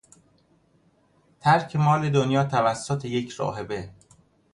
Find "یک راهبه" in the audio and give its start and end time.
3.05-3.89